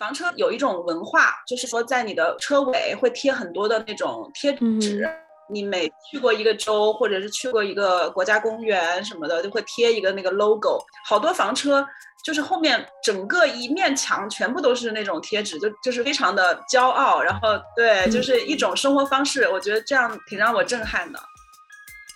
[0.00, 5.04] 房车有一种文化，就是说在你的车尾会贴很多的那种贴纸。
[5.04, 5.14] 嗯、
[5.52, 10.82] 你每去过一个州，或者是去过一个国家公园什么的，就会贴一个那个 logo。
[11.06, 11.86] 好多房车
[12.24, 17.20] 就是后面整个一面墙全部都是那种贴纸，就就是非常的骄傲。
[17.20, 19.46] 然后对，就是一种生活方式。
[19.50, 21.20] 我觉得这样挺让我震撼的。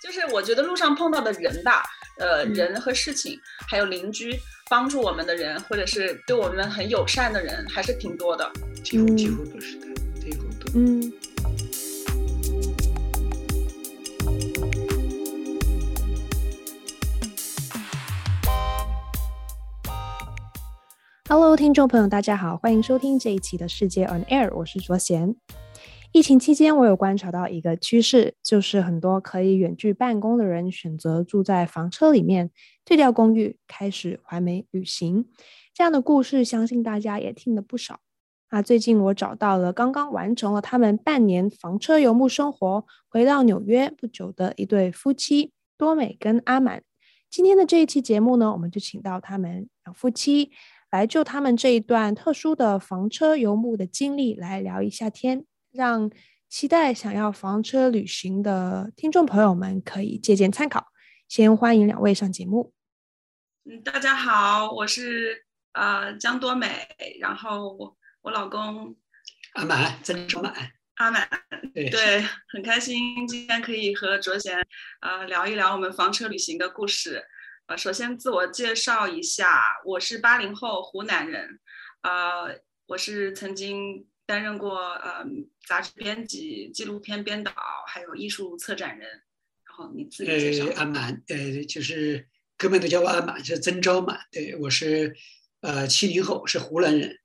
[0.01, 1.83] 就是我觉得路上碰到的人吧，
[2.17, 3.39] 呃，人和事情，
[3.69, 4.35] 还有邻居。
[4.67, 8.51] 帮助我们的人，或者是对我们很友善的人，还是挺多的。
[8.83, 9.85] 几乎几乎都是的，
[10.19, 10.71] 几乎都。
[10.73, 11.13] 嗯。
[21.29, 25.35] Hello，听众朋友，大家好，欢迎收听这一期的世界 On Air，我是卓贤。
[26.15, 32.49] 疫情期间，我有观察到一个趋势，就是很多可以远距办公的人选择住在房车里面，
[32.85, 35.25] 退掉公寓，开始环美旅行。
[35.73, 37.99] 这样的故事，相信大家也听了不少。
[38.47, 46.81] 啊，最近我找到了刚刚完成了他们半年房车游牧生活，回到纽约不久的一对夫妻多美跟阿满。
[47.29, 50.51] 今天的这一期节目呢，我们就请到他们两夫妻
[50.91, 55.43] 来就他们这一段特殊的房车游牧的经历来聊一下天。
[55.75, 56.09] 让
[56.47, 60.87] 期待想要房车旅行的听众朋友们可以借鉴参考。
[61.27, 62.73] 先欢迎两位上节目。
[63.65, 66.87] 嗯，大家好，我是呃江多美，
[67.19, 68.95] 然后我，我老公
[69.55, 70.53] 阿满，曾卓满，
[70.95, 71.27] 阿满，
[71.73, 74.57] 对，对，很开心今天可以和卓贤
[75.01, 77.21] 呃聊一聊我们房车旅行的故事。
[77.65, 81.59] 呃，首先自我介绍一下，我是八零后湖南人，
[82.01, 84.07] 呃，我是曾经。
[84.25, 85.25] 担任过呃
[85.67, 87.51] 杂志编辑、纪录片编导，
[87.87, 89.07] 还有艺术策展人。
[89.67, 90.65] 然后你自己介绍。
[90.65, 94.19] 呃，阿满，呃，就是哥们都叫我阿满，是曾昭满。
[94.31, 95.15] 对，我是
[95.61, 97.19] 呃七零后，是湖南人。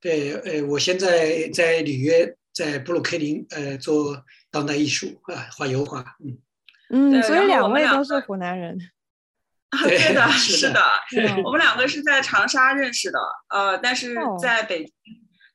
[0.00, 6.16] 对，呃，我现在在纽约，在布鲁克林，呃，做当代艺术啊，画油画。
[6.24, 6.38] 嗯
[6.90, 8.78] 嗯，所以两位都是湖南人。
[9.82, 10.80] 对的，是的，
[11.44, 14.94] 我们两个是在长沙认识的，呃，但是在北京。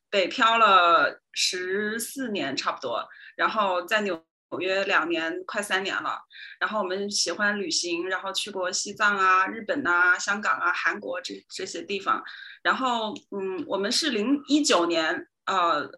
[0.09, 6.19] 北漂了十四年差不多，然后在纽纽约两年快三年了。
[6.59, 12.23] 然后我们喜欢旅行，然后去过西藏啊、日本啊、香港啊、韩国这这些地方。
[12.63, 15.89] 然后嗯，我们是零一九年呃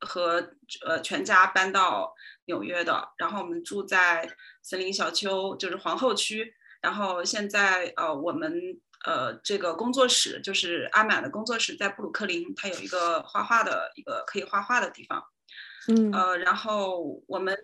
[0.00, 0.52] 和
[0.86, 2.14] 呃全家搬到
[2.46, 3.08] 纽约的。
[3.18, 4.30] 然后我们住在
[4.62, 6.54] 森林小丘，就是皇后区。
[6.80, 8.80] 然后现在呃我们。
[9.06, 15.22] 呃，这个工作室就是阿满的工作室，在布鲁克林，它有一个画画的一个可以画画的地方。
[15.86, 17.56] 嗯，呃，然后我们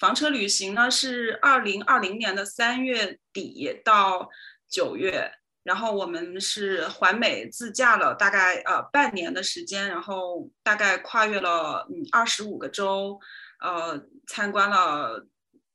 [0.00, 4.28] 房车旅行呢是二零二零年的三月底到
[4.68, 5.30] 九月，
[5.62, 13.20] 然后我们是环美自驾了大概呃半年的时间，然后大概跨越了嗯二十五个州，
[13.60, 15.24] 呃，参观了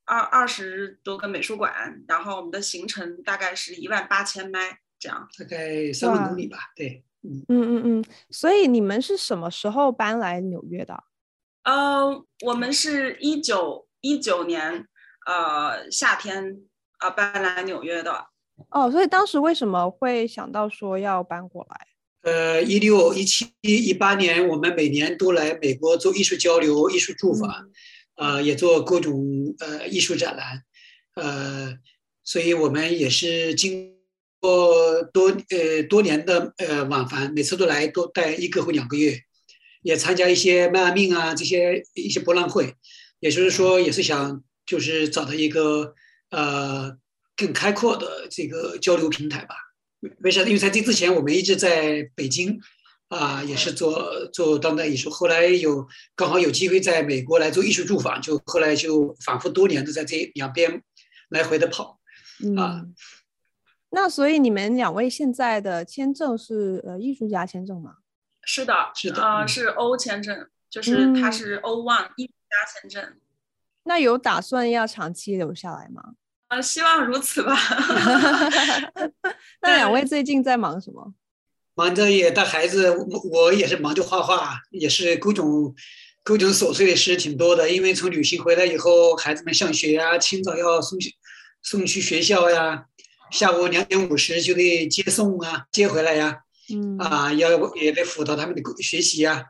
[0.05, 4.79] 二二十多个美术馆，然后我们的行程大概是一万八千迈。
[4.97, 11.03] 这样大概三万公里吧，对，嗯嗯嗯嗯，所以你们是什么时候搬来纽约的？
[11.63, 14.87] 呃，我们是一九一九年
[15.27, 16.61] 呃夏天
[16.99, 18.27] 啊、呃、搬来纽约的。
[18.69, 21.87] 哦，所以当时为什么会想到说要搬过来？
[22.31, 27.69] 呃，一六一七一八年，我们每年都来美国做艺术交流、艺术驻访，
[28.15, 30.63] 呃，也做各种呃艺术展览，
[31.15, 31.77] 呃，
[32.23, 33.93] 所以我们也是经。
[34.41, 39.19] 过多呃多年的呃往返，每次都来都待一个或两个月，
[39.81, 42.75] 也参加一些迈阿密啊这些一些博览会，
[43.19, 45.95] 也就是说也是想就是找到一个
[46.29, 46.95] 呃
[47.35, 49.55] 更开阔的这个交流平台吧。
[50.19, 50.43] 为啥？
[50.43, 52.59] 因为在这之前我们一直在北京
[53.09, 60.81] 啊，也是做做当代艺术，后来有刚好有机会在美国来做艺术住房，就后来就反复多年的在这两边
[61.29, 61.99] 来回的跑
[62.57, 62.81] 啊。
[62.83, 62.95] 嗯
[63.91, 67.95] 那所以你们两位现在的签证是呃艺术家签证吗？
[68.43, 73.13] 是的，是的，呃，是 O 签证，就是它是 O one 艺术家签证。
[73.83, 76.15] 那有打算要长期留下来吗？
[76.49, 77.55] 呃，希望如此吧。
[79.61, 81.13] 那两位最近在忙什么？
[81.75, 85.75] 忙着也带孩子，我我也是忙着画画，也是各种
[86.23, 87.69] 各种琐碎的事挺多的。
[87.69, 91.13] 因为从旅行回来以后，孩子们上学呀，清早要送去
[91.61, 92.85] 送去学校呀。
[93.31, 96.37] 下午两点五十就得接送啊，接回来呀，
[96.73, 99.43] 嗯啊，要也得辅导他们的学习呀，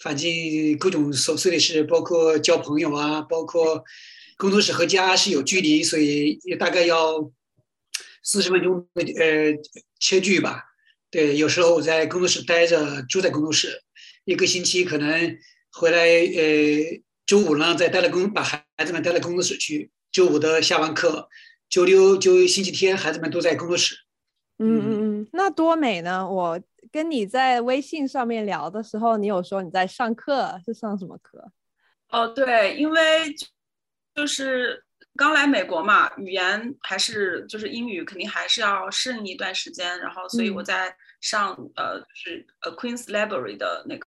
[0.00, 0.28] 反正
[0.78, 3.82] 各种琐碎的事，包括交朋友啊，包括
[4.36, 7.30] 工作室和家是有距离，所以也大概要
[8.22, 9.54] 四十分钟的呃
[9.98, 10.64] 车距吧。
[11.10, 13.82] 对，有时候我在工作室待着，住在工作室，
[14.24, 15.36] 一个星期可能
[15.72, 19.90] 回来，呃，周五呢再带了工，把孩子们带到工作室去。
[20.12, 21.28] 周五的下完课，
[21.68, 23.96] 周六就星期天孩子们都在工作室。
[24.58, 24.88] 嗯嗯
[25.22, 26.28] 嗯，那多美呢？
[26.30, 26.60] 我
[26.92, 31.50] 跟你在微信上面聊的时候，你有说你在上课，是上什么课？
[32.10, 33.34] 哦，对，因为
[34.14, 34.84] 就是。
[35.16, 39.98] 刚来美国嘛，语言还是就是英语，肯定还是要适应一段时间。
[39.98, 44.06] 然后，所以我在上、嗯、呃，就是呃 Queen's Library 的那个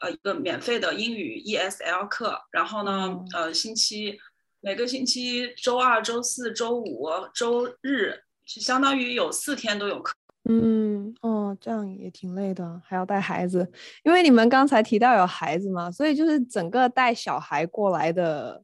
[0.00, 2.38] 呃一个免费的英语 ESL 课。
[2.52, 4.18] 然后呢，嗯、呃，星期
[4.60, 8.12] 每个星期周二、周四、周五、周日，
[8.46, 10.14] 就相当于有四天都有课。
[10.48, 13.68] 嗯，哦，这样也挺累的，还要带孩子。
[14.04, 18.62] 因为你们刚才提到有孩子嘛，所以就是整个带小孩过来的。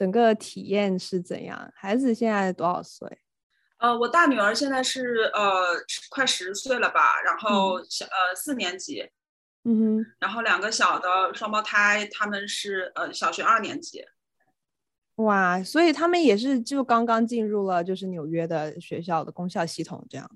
[0.00, 1.70] 整个体验是怎样？
[1.76, 3.18] 孩子现在多少岁？
[3.76, 5.76] 呃，我大女儿现在是呃
[6.08, 9.10] 快十岁了吧，然后小、嗯、呃四年级，
[9.64, 14.02] 嗯哼，然后两个小的双胞胎，他们是呃小学二年级。
[15.16, 20.30] 哇，所以他们也是就刚刚进入了就是纽约的学校的公校系统这样。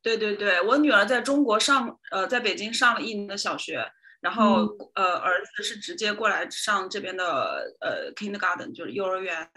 [0.00, 3.92] 对对对，我女儿在中国上呃在北京上了一年的小学。
[4.20, 9.48] 然后，嗯、呃，儿子是直接过来上这边的呃 kindergarten，就是幼儿园，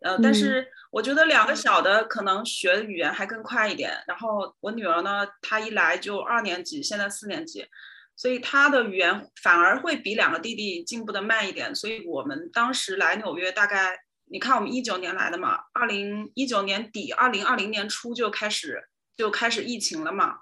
[0.00, 3.92] 呃，但是我觉得两个小的可能学语言还更快一点。
[4.06, 7.66] 然后我女儿呢，她一来就二年级，现在四年级，
[8.14, 11.74] 所以她的语言反而会比两个弟弟进步的慢一点。
[11.74, 13.98] 所以我们当时来纽约，大概
[14.30, 18.84] 你看我们一九年来的嘛，二零一九年底，二零二零年初就开始
[19.16, 20.36] 就开始疫情了嘛，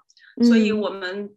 [0.47, 1.35] 所以我们。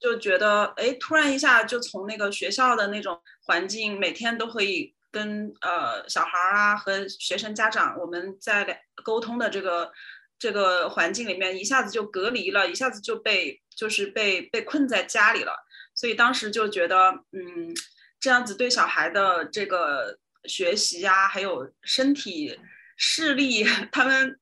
[0.00, 9.90] 就觉得，哎，突然一下就从那个学校的那种环境，每天都可以跟呃小孩啊和学生家长我们在沟通的这个
[10.38, 15.52] 这个环境里面，一下子就隔离了，一下子就被就是被被困在家里了。
[15.94, 17.74] 所以当时就觉得，嗯，
[18.20, 22.58] 这样子对小孩的这个学习呀，还有身体
[22.96, 24.38] 视力， 他们。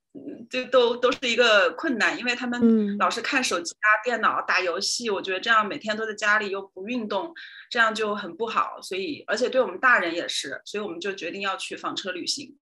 [0.48, 7.34] 这都都是一个困难，因为他们老是看手机啊、电脑、打游戏，我觉得这样每天都在家里又不运动，
[7.70, 8.80] 这样就很不好。
[8.80, 12.56] 所以，而且对我们大人也是，所以我们就决定要去房车旅行。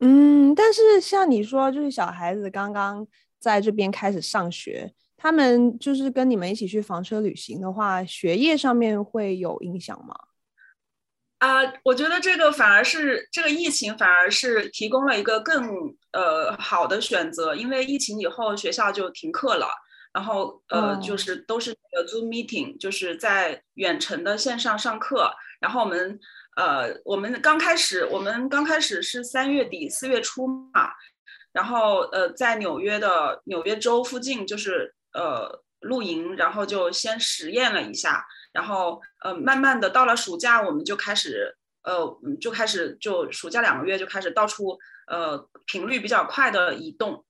[0.00, 3.06] 嗯，但是像你说，就是小孩子刚刚
[3.38, 10.14] 在这边开始上学，他们就是跟你们一起去房车旅行的话，学业上面会有影响吗？
[11.38, 19.68] 啊、uh，我觉得这个反而是这个疫情反而是提供了一个更呃好的选择，因为疫情以后学校就停课了，
[20.14, 21.04] 然后呃、oh.
[21.04, 25.30] 就是都是那个 Zoom meeting，就是在远程的线上上课。
[25.60, 26.18] 然后我们
[26.56, 30.90] 呃我们刚开始我们刚开始是三月底四月初嘛，
[31.52, 38.24] 然后呃在纽约的纽约州附近就是呃露营，然后就先实验了一下。
[38.54, 47.24] 然后，呃，慢慢的到了暑假，我们就开始，呃，就开始就暑假两个月就开始到处，呃，频率比较快的移动，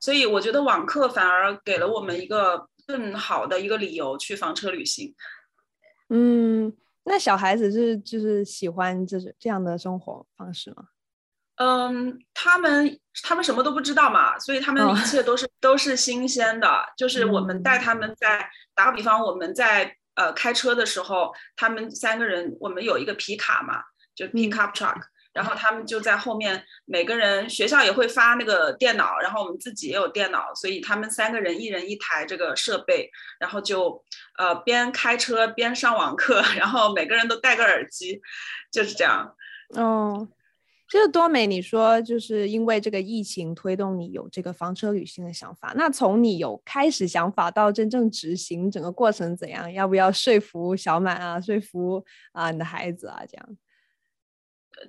[0.00, 5.14] 所以我觉得网课反而给了我们一个更好的一个理由去房车旅行。
[6.08, 10.88] 嗯，那小孩子是就是喜欢这是这样的生活方式吗？
[11.56, 19.96] 嗯，他们他们什么都不知道嘛，所以他们一切都是、哦、都是新鲜的，就是我们带他们在、嗯、打个比方，我们在。
[20.16, 23.80] 呃，开车的时候，他们三个人，我们有一个皮卡嘛，
[24.20, 34.04] 就 pickup truck，嗯，然后他们就在后面，每个人学校也会发那个电脑，然后我们自己也有电脑，所以他们三个人一人一台这个设备，然后就
[34.38, 38.20] 呃边开车边上网课，然后每个人都戴个耳机，
[38.70, 39.34] 就是这样。
[39.70, 40.28] 哦。
[40.92, 45.72] 这个多美，你说就是因为这个疫情推动你有这个房车旅行的想法。
[45.76, 49.72] 那从你有开始想法到真正执行，整个过程怎样？
[49.72, 51.40] 要不要说服小满啊？
[51.40, 53.22] 说服啊你的孩子啊？
[53.30, 53.56] 这样？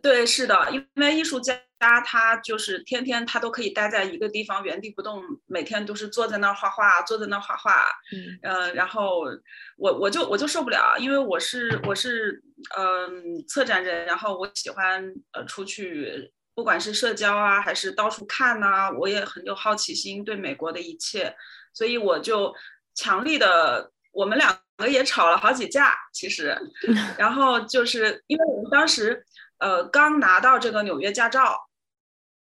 [0.01, 1.53] 对，是的，因为艺术家
[2.05, 7.85] 他就是天天他都可以待在一个地方原地不动，每天都是坐在那儿画画，坐在那儿画画。
[8.13, 9.23] 嗯，呃，然后
[9.77, 12.41] 我我就我就受不了，因为我是我是
[12.77, 21.35] 嗯、呃、策展人，然后我喜欢呃出去，不管是社交啊，还是到处看呐、啊，我也很有好奇心，对美国的一切，
[21.73, 22.53] 所以我就
[22.95, 26.57] 强力的，我们两个也吵了好几架，其实，
[27.19, 29.21] 然后就是因为我们当时。
[29.61, 31.67] 呃，刚拿到这个纽约驾照，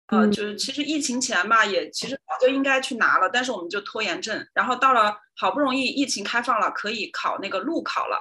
[0.08, 8.18] 呃，就是其实疫情前吧，也其实早就应该去拿了，但是我们就拖延症，然后到了好不容易疫情开放了，可以考那个路考了，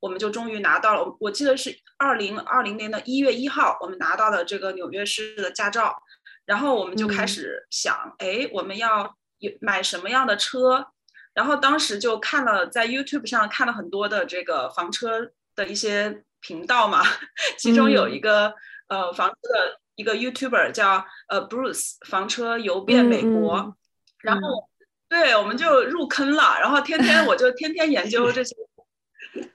[0.00, 1.16] 我们就终于拿到了。
[1.20, 5.96] 我记得是二零二零年的一月一号，我们拿到了这个纽约市的驾照，
[6.44, 10.88] 然后我们就开始想，哎，我们要有买什么样的车？
[11.32, 17.02] 然后当时就看了在 YouTube 上看了很多的这个房车的一些频道嘛，
[17.58, 18.54] 其中有一个、
[18.88, 23.76] 嗯、呃房车的一个 YouTuber 叫呃 Bruce 房车游遍美国，
[24.22, 28.54] 然后、嗯、对我们就入坑了，然后天天我就天天研究这些，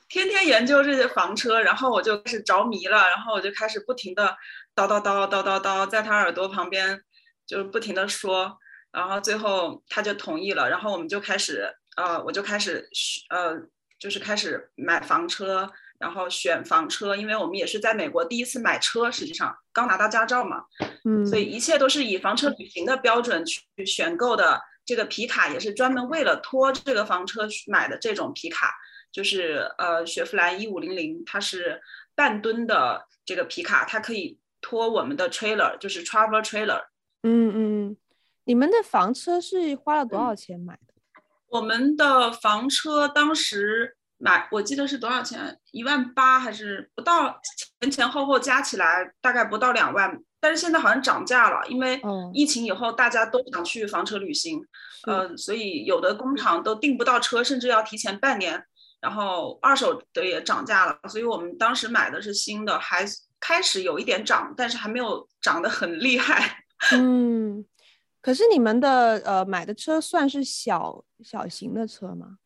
[0.10, 4.36] 天天研究这些房车，然后我就开始着迷了，然后我就开始不停的
[4.76, 7.02] 叨叨叨叨叨叨在他耳朵旁边
[7.46, 8.58] 就是不停的说。
[8.92, 12.88] 然后最后他就同意了，然后我们就开始，呃，我就开始，
[13.32, 13.56] 呃，
[13.98, 15.68] 就是开始买房车，
[16.04, 20.66] 然后选房车，因为我们也是在美国第一次买车，实际上刚拿到驾照嘛，
[21.06, 24.60] 嗯，所以一切都是以房车旅行的标准去选购的。
[24.86, 28.74] 这个皮卡也是专门为了拖这个房车去买的这种皮卡，
[29.14, 31.82] 就是呃雪佛兰一五零零，它是
[32.14, 36.82] 半吨的这个皮卡，它可以拖我们的 trailer，就是 travel trailer，
[37.22, 37.98] 嗯嗯。
[38.44, 40.94] 你们的房车是花了多少钱买的？
[41.48, 45.60] 我们的房车当时买，我记得是多少钱？
[45.72, 47.38] 一万八还是不到？
[47.82, 50.18] 前前后后加起来大概不到两万。
[50.40, 52.02] 但是现在好像涨价了，因为
[52.34, 54.62] 疫情以后大家都想去房车旅行，
[55.08, 58.64] 嗯、呃，所以有的工厂都订不到车，甚至要提前半年。
[59.02, 63.06] 然后二手的也涨价了，所以我们当时买的是新的，还
[63.42, 66.64] 开始有一点涨，但是还没有涨得很厉害。
[66.96, 67.66] 嗯。
[68.22, 72.38] 可是你们的呃买的车算是小小型的车吗？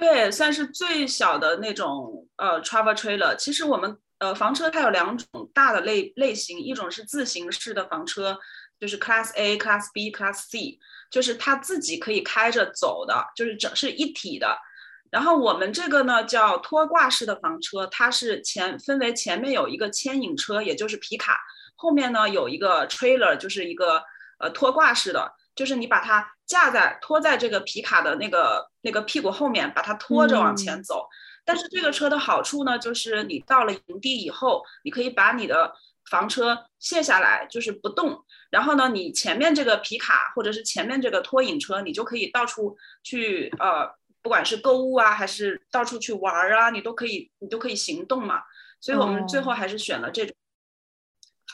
[0.00, 3.36] 对，算是最小的那种呃 travel trailer。
[3.36, 8.38] 其实我们呃房车它有两种大的类类型，一种是自行式的房车，
[8.80, 10.78] 就是 Class A、Class B、Class C，
[11.10, 14.56] 就是它自己可以开着走的，就是整是一体的。
[15.10, 21.38] 然后我们这个呢叫拖挂式的房车，它是前分为前面有一个牵引车，也就是皮卡，
[21.76, 24.02] 后面呢有一个 trailer，就是一个。
[24.42, 25.30] 呃，拖挂式的，
[25.60, 31.06] 就是你把它架在拖在这个皮卡的那个那个屁股后面，把它拖着往前走。
[31.06, 31.12] 嗯。
[31.44, 35.74] 但是这个车的好处呢，就是你到了营地以后，你可以把你的
[36.08, 38.24] 房车卸下来，就是不动。
[38.48, 43.86] 然后呢，你前面这个皮卡或者是前面这个拖引车，你就可以到处去，呃，
[44.22, 48.40] 不管是购物啊，还是到处去玩啊，你都可以，你都可以行动嘛。
[48.80, 50.34] 所以我们最后还是选了这种。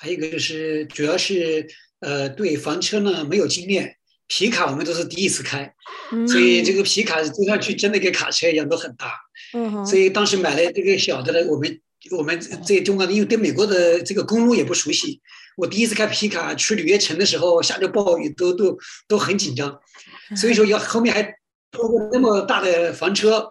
[0.00, 1.66] 还有一个就是，主要是。
[2.00, 3.96] 呃，对房车呢没有经验，
[4.28, 5.74] 皮卡我们都是第一次开，
[6.12, 9.14] 嗯、所以这个皮卡坐上去真的跟卡车一样都很大，
[9.54, 15.22] 嗯，所以当时买了这个小的呢，我们我们在中国因为对美国的这个公路也不熟悉，
[15.56, 19.80] 我第一次开皮卡去纽约城的时候下着暴雨都都都很紧张，
[20.36, 21.22] 所以说要后面还
[21.70, 23.48] 拖过那么大的房车，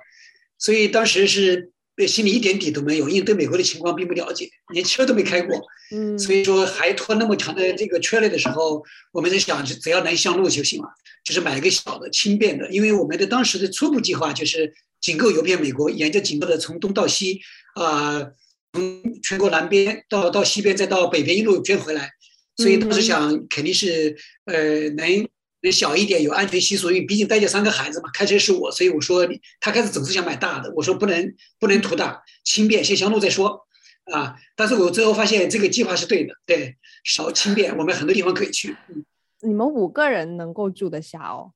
[0.60, 1.72] 所以当时是。
[1.96, 5.62] 对，心里一点底都没有，因为对美国的情况并不了解，连车都没开过，
[5.92, 8.84] 嗯，所以说还拖那么长的这个车来的时候，
[9.14, 10.90] 我们在想，只要能上路就行了，
[11.24, 17.40] 就是买一个小的、轻便的，因为我们的当时的初步计划就是仅够游遍美国，沿着紧凑的从东到西，
[17.76, 18.32] 啊、呃，
[18.74, 22.12] 从全国南边到到西边，再到北边一路卷回来，
[22.58, 25.26] 所以当时想肯定是呃能。
[25.72, 29.28] 小一点有安全系数，因为毕竟带着三个孩子嘛，开车是我，所以我说
[29.60, 33.68] 他开始总是想买大的，我说不能不能图大，轻便先上路再说，
[34.12, 38.76] 啊，但是我最后发现这个计划是对的，对，少轻便，我们很多地方可以去。
[38.90, 39.06] 嗯，
[39.42, 41.52] 你们五个人能够住得下哦？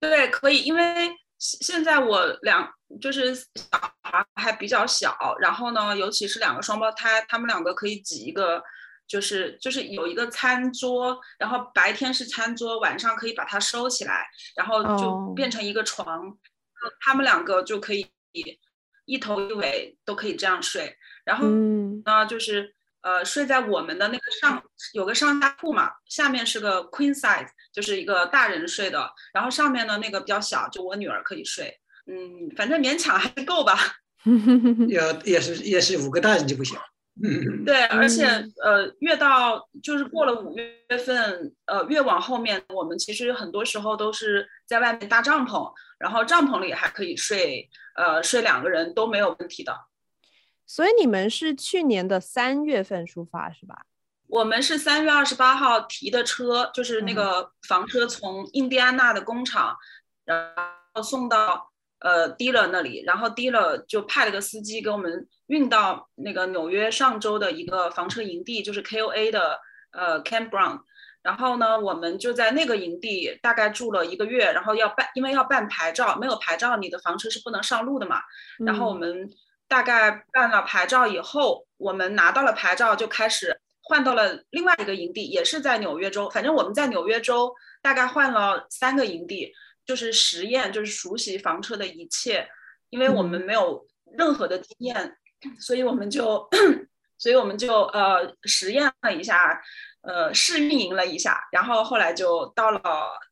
[0.00, 2.68] 对，可以，因为现在我两
[3.00, 3.44] 就是小
[4.02, 8.62] 孩还比较小，然后呢，尤其是两个双胞胎，他们两个可以挤一个。
[9.10, 14.24] 就是就是有一个餐桌，然后白天是餐桌，晚上可以把它收起来，
[14.54, 16.36] 然后就变成一个床，oh.
[17.00, 18.06] 他们两个就可以
[19.06, 20.96] 一头一尾都可以这样睡。
[21.24, 21.48] 然后
[22.04, 24.62] 呢，就是呃睡在我们的那个上
[24.92, 31.80] 有个上下铺嘛，下面是个 queen size，就是一个大人睡的，然后上面呢那个比较小，就我女儿可以睡。
[32.06, 33.76] 嗯，反正勉强还是够吧。
[34.88, 36.78] 要也是也是五个大人就不行。
[37.66, 38.24] 对，而且
[38.62, 49.76] 呃，越到就是过了五月份，呃，越往后面，我们其实很多时候都是在外面搭帐篷，然后帐篷里还可以睡，呃，睡两个人都没有问题的。
[50.66, 53.84] 所以你们是去年的三月份出发是吧？
[54.28, 59.76] 我们是三月二十八号提的车，就是那个房车从印第安纳的工厂，
[60.24, 60.54] 然
[60.94, 61.69] 后送到。
[62.00, 69.60] 呃，dealer 那里，然后 dealer 就派了个司机给我们运到那个纽约上周的一个房车营地，就是 KOA 的
[69.92, 70.80] 呃 campground。
[71.22, 78.22] 然后呢，我们就在那个营地大概住了一个月，然后要办，因为要办牌照，没有牌照你的房车是不能上路的嘛。
[78.64, 79.28] 然后我们
[79.68, 86.30] 大概办了牌照以后，我们拿到了牌照，就开始换到了另外一个营地，也是在纽约州。
[86.30, 87.52] 反正我们在纽约州
[87.82, 89.52] 大概换了三个营地。
[89.90, 92.46] 就是实验，就是熟悉房车的一切，
[92.90, 93.84] 因为我们没有
[94.16, 95.16] 任何的经验，
[95.58, 96.48] 所以我们就，
[97.18, 99.60] 所以我们就呃实验了一下。
[100.02, 102.80] 呃，试运营了一下，然后后来就到了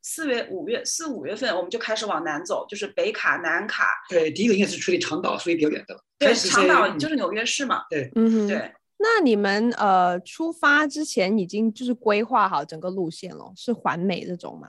[0.03, 3.87] 四月、五月、四五月份，我们就开始往南走，就是北卡、南卡。
[4.07, 5.99] 对，第一个应该是处理长岛，所以比较远的。
[6.19, 7.85] 对，长岛就是纽约市嘛。
[7.89, 8.71] 对，嗯，对。
[8.99, 14.69] 那你们呃出发之前已经就是规划好整个路线了，是环美这种吗？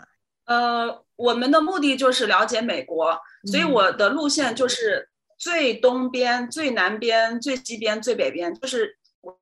[0.49, 3.15] 呃，我们的目的就是了解美国，
[3.45, 8.97] 所以我的路线就是最东边、最南边、最西边、最北边，就是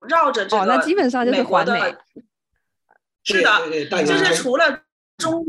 [0.10, 0.64] 绕着这个。
[0.64, 1.96] 哦，那基本上就是环美。
[3.24, 4.84] 是的，就是除了
[5.18, 5.46] 中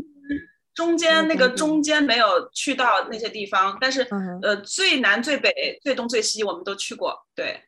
[0.75, 4.03] 中间那个中间没有去到那些地方，但是
[4.43, 7.27] 呃最南最北最东最西我们都去过。
[7.35, 7.65] 对，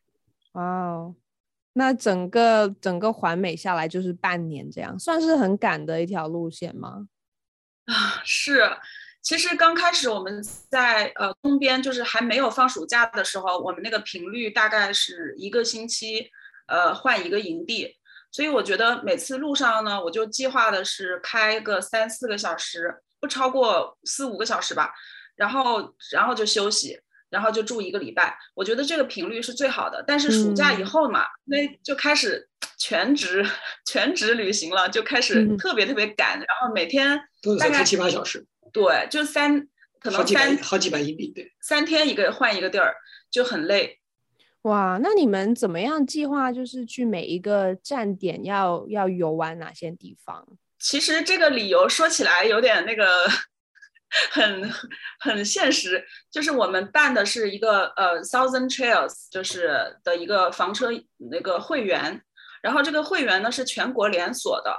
[0.53, 1.15] 哇哦，
[1.73, 7.07] 那整个整个环美下来就是半年这样，算是很赶的一条路线吗？
[7.91, 8.77] 啊，是，
[9.21, 16.29] 其实刚开始我们在呃东边就是还没有放暑假的时候，我们那个频率大概是一个星期
[16.67, 17.97] 呃换一个营地。
[18.31, 24.93] 所以我觉得每次路上呢，我就计划的是开个三四个小时，不超过四五个小时吧，
[25.35, 26.97] 然后然后就休息，
[27.31, 28.37] 然后就住一个礼拜。
[28.53, 30.03] 我觉得这个频率是最好的。
[30.05, 32.47] 但是暑假以后嘛，那、嗯、就开始
[32.77, 33.43] 全职
[33.87, 37.19] 全职旅行了，就开始特别特别赶，嗯、然后每天
[37.59, 38.45] 大概七八小时。
[38.71, 39.67] 对，就三
[39.99, 42.95] 可能三好几百英里，对，三天一个换一个地儿，
[43.31, 43.97] 就很累。
[44.63, 46.51] 哇，那你们怎么样计划？
[46.51, 50.47] 就是去每一个站点要要游玩哪些地方？
[50.77, 53.05] 其实这个理由说起来有点那个，
[54.31, 54.71] 很
[55.19, 56.05] 很现实。
[56.31, 62.21] 就是我们办的是一个呃 Thousand Trails，就是的一个房车那个会员。
[62.61, 64.75] 然后这个会员呢是全国连锁的。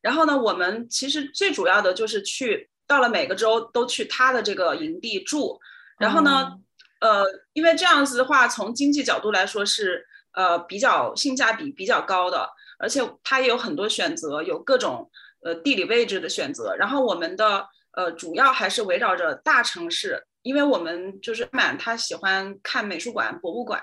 [0.00, 5.60] 然后呢，我们其实最主要的就是去到了每个州都去他的这个营地住。
[5.98, 6.48] 然后呢。
[6.52, 6.64] 嗯
[7.00, 12.46] 呃，因为这样子的话，从经济角度来说是呃比较性价比比较高的，
[12.78, 15.10] 而且它也有很多选择，有各种
[15.42, 16.76] 呃地理位置的选择。
[16.76, 23.82] 然后我们的呃主要还是围绕着大城市，因为我们就是满他喜欢看美术馆、博物馆，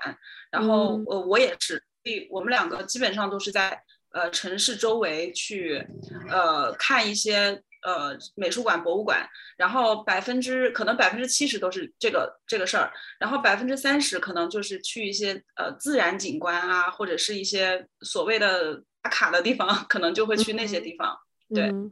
[0.52, 5.88] 然后呃我也是，所以我们两个基本上都是在呃城市周围去
[6.30, 7.62] 呃看一些。
[7.84, 21.18] 呃，美术馆、博物馆，然后百分之可能百分之七十都是这个这个事儿，然后百分之三十可能就是去一些呃自然景观啊，或者是一些所谓的打卡的地方，可能就会去那些地方。
[21.50, 21.92] 嗯、对、嗯，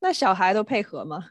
[0.00, 1.30] 那小孩都配合吗？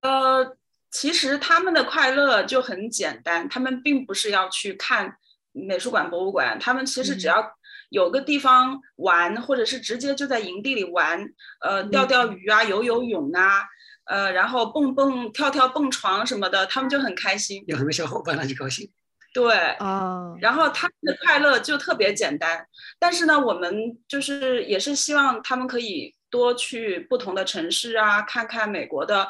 [0.00, 0.56] 呃，
[0.90, 5.16] 其实他们的快乐就很简单，他们并不是要去看
[5.52, 7.50] 美术馆、博物馆，他们其实只要、嗯。
[7.90, 11.26] 有个地方玩，或者是直接就在营地里玩，
[11.62, 13.64] 呃，钓钓鱼啊，游游泳啊，
[14.04, 17.64] 呃，然后蹦蹦跳跳蹦床什么的，他们就很开心。
[17.66, 18.92] 有什么小伙伴，那就高兴。
[19.32, 22.66] 对啊，然后他们的快乐就特别简单。
[22.98, 29.26] 但是呢，我们就是也是希望他们可以多去不同的城市啊，看看美国的，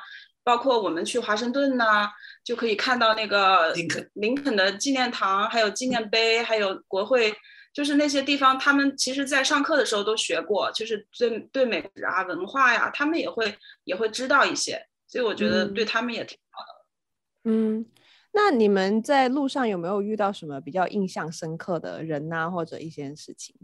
[0.48, 2.08] 包括我们去华盛顿呐，
[2.42, 7.34] 就可以看到那个林肯林肯的纪念堂，还有纪念碑，还有国会。
[7.74, 17.50] 就是那些地方，他们其实，在上课的时候都学过，就是对对美食啊、文化呀，他们也会也会知道一些，所以我觉得对他们也挺好的。
[17.50, 17.84] 嗯，
[18.32, 23.54] 那你们在路上有没有遇到什么比较印象深刻的人啊，或者一些事情？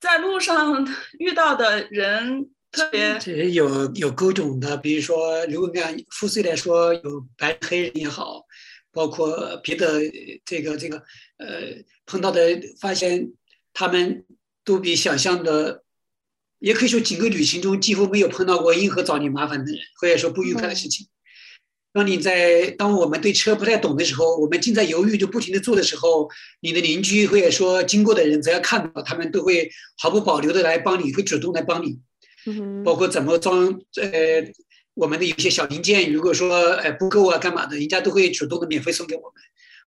[0.00, 0.84] 在路上
[1.20, 8.46] 遇到的人特别有有各种的，比如说，如果按肤色来说，有白黑人也好。
[8.92, 10.00] 包括别的
[10.44, 10.96] 这个这个
[11.36, 13.30] 呃碰到的，发现
[13.72, 14.24] 他们
[14.64, 15.84] 都比想象的，
[16.58, 21.06] 也可以说整个旅行中几乎没有碰到过任何找你麻烦的人，或者说不愉快的事情。
[21.92, 26.28] 当你在当我们对车不太懂的时候，我们正在犹豫就不停的做的时候，
[26.60, 32.00] 你的邻居或者说经过的人，只要看到他们都会毫不保留的来帮你，会主动来帮你。
[32.84, 33.66] 包括怎么装
[34.00, 34.52] 呃。
[34.94, 39.32] 我们的有些小零件，如果说呃不够啊，干嘛的，人家都会主动的免费送给我们。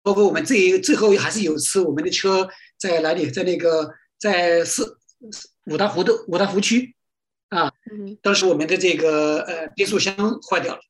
[0.02, 4.98] 包括我们最最后还是有次，我们的车在哪里，在那个在四
[5.66, 6.94] 五大湖的五大湖区
[7.48, 7.72] 啊，
[8.22, 10.14] 当时我们的这个呃变速箱
[10.48, 10.80] 坏掉了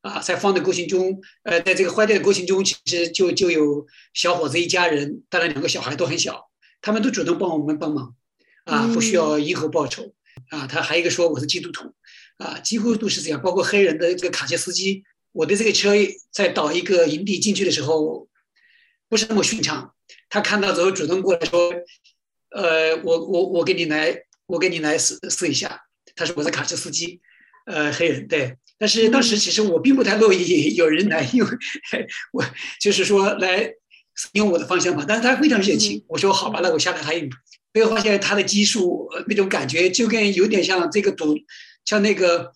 [0.00, 6.50] 啊，在放的过程中，呃，在这个坏掉的过程中，其实就就有小伙子一家人，当然两个小孩都很小，
[6.80, 8.16] 他们都主动帮我们帮忙
[8.64, 10.14] 啊，不需要以后报酬
[10.50, 10.66] 啊。
[10.66, 11.94] 他还有一个说我是基督徒。
[12.38, 15.02] 啊，几乎都是这样，包括黑人的这个卡车司机。
[15.32, 15.90] 我的这个车
[16.30, 18.28] 在倒一个营地进去的时候，
[19.08, 19.92] 不是那么顺畅。
[20.28, 21.74] 他看到之后主动过来说
[22.54, 25.82] ：“呃，我我我给你来，我给你来试试一下。”
[26.14, 27.20] 他说：“我是卡车司机，
[27.66, 31.50] 呃，黑人对。”但是当时其实我并不太乐意 有人来，因为
[32.32, 32.44] 我
[32.80, 33.68] 就是说来
[34.34, 35.04] 用我的方向嘛。
[35.06, 37.28] 但是他非常热情，我说好吧，那我下来还有。
[37.78, 41.36] 最后发现他的技术那种感觉，就跟有点像这个赌，
[41.84, 42.50] 像那个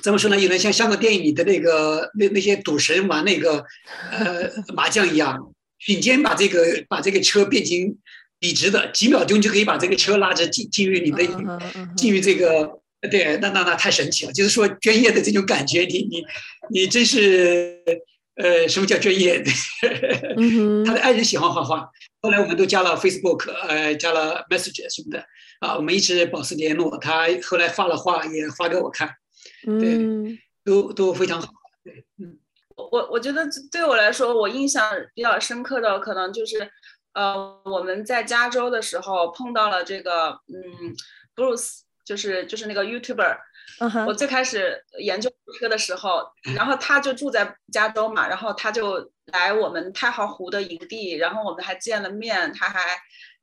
[0.00, 0.38] 怎么说呢？
[0.38, 3.64] 有点像香港电影里的那个那那些赌神玩那个
[4.12, 7.96] 呃麻将一样，瞬间把这个把这个车变成
[8.38, 11.26] 笔直的，几秒钟就可以把这个车拉着进进入你的
[11.96, 12.78] 进入这个。
[13.10, 14.32] 对，那那那太神奇了！
[14.32, 16.22] 就是说专业的这种感觉，你你
[16.70, 17.82] 你真是，
[18.36, 19.42] 呃，什么叫专业？
[20.84, 21.90] 他的爱人喜欢画画，
[22.22, 25.24] 后来我们都加了 Facebook，呃，加了 Messages 什么的，
[25.60, 26.96] 啊，我们一直保持联络。
[26.98, 29.14] 他后来画了画也发给我看，
[29.64, 31.48] 对，都都非常好。
[31.84, 32.38] 对，嗯，
[32.76, 36.70] 我我觉得对我来说，我印象比较深刻的可能就是，
[37.14, 40.94] 呃，我们在加州的时候碰到了这个，嗯
[41.34, 41.80] ，Bruce。
[42.02, 43.36] 就是就是那个 YouTuber，、
[43.78, 44.06] uh.
[44.06, 46.22] 我最开始研究车的时候，
[46.56, 52.80] 然后他就住在加州嘛，然后他就来我们太行湖的营地，然后我们还见了面，他还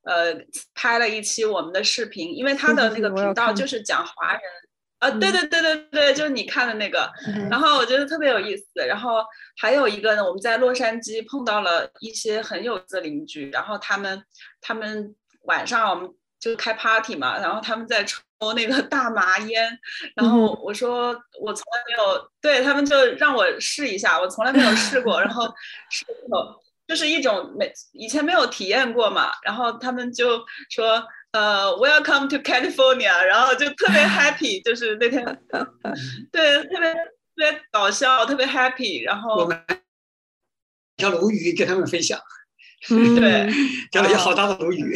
[0.03, 0.35] 呃
[0.73, 4.41] 拍了一期我们的视频，因为他的那个频道就是讲华人，
[4.99, 7.11] 啊，对对对对对，就是你看的那个，
[7.49, 8.65] 然后我觉得特别有意思。
[8.87, 9.23] 然后
[9.59, 14.23] 还有一个呢，我们在洛杉矶碰到了一些很有意思的邻居，然后他们
[14.61, 16.09] 他们晚上我们
[16.39, 18.19] 就开 party 嘛，然后他们在抽。
[18.55, 19.67] 那个 大麻烟，
[20.15, 21.07] 然后我说
[21.41, 25.51] 我从来没有，对他们就让我试一下，我从来没有试过，然后
[25.89, 35.25] 试过就是一种没以前没有体验过嘛，然后他们就说呃 Welcome to California，然后就特别 happy，就是那天
[36.31, 36.99] 对特别特
[37.37, 39.59] 别搞笑，特别 happy，然后我们
[40.97, 42.19] 条鲈鱼跟他们分享，
[42.87, 43.51] 对，
[43.91, 44.95] 钓了一个好大的鲈鱼。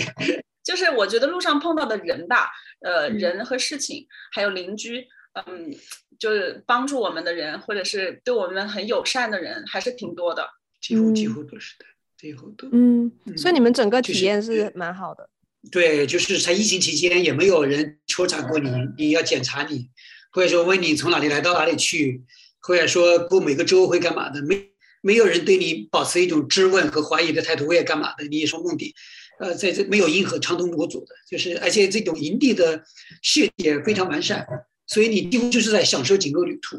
[0.71, 5.69] 就是我觉得路上碰到的人吧，呃，人和事情，还有邻居，嗯，
[6.17, 10.47] 就是帮助我们的人，或者是对我们很友善的人，还是挺多的。
[10.79, 11.83] 几乎几乎都是的，
[12.17, 12.69] 几乎都。
[12.71, 15.29] 嗯，所以你们整个体验是蛮好的。
[15.69, 19.89] 对，就是在疫情期间，也没有人抽查过你，你要检查你，
[20.31, 22.23] 或者说问你从哪里来到哪里去，
[22.61, 24.69] 或者说过每个周会干嘛的，没
[25.01, 28.23] 没有人对你保持一种质问和怀疑的态度，我也干嘛的？
[28.27, 28.95] 你有什么目的？
[29.41, 32.83] 呃，在这没有任何长途模组的，就是而且这种营地的
[33.23, 34.47] 设计非常完善，
[34.85, 36.77] 所以你几乎就是在享受整个旅途。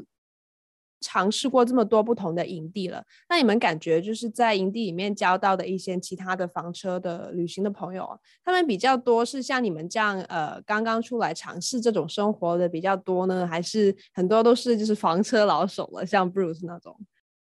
[1.01, 8.09] 尝试过这么多不同的营地了，那你们感觉就是在营地里面交到的一些其他的房车的旅行的朋友，
[8.45, 16.97] 他们比较多是像你们这样呃刚刚出来尝试这种生活的比较多呢，还是很多都是就是房车老手了，像 Bruce 那种？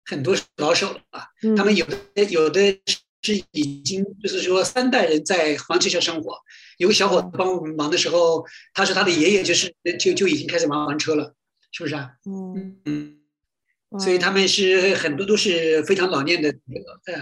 [0.06, 2.80] 很多老手了啊，嗯、他们有的有的。
[3.22, 6.35] 是已经就是说三代人在房车上生活，
[6.78, 11.35] 有个小伙子帮我们忙的时候，他说他的爷爷就是就就已经开始玩房车了，
[11.70, 12.12] 是不是啊？
[12.26, 17.14] 嗯嗯，所以他们是很多都是非常老练的那个，对。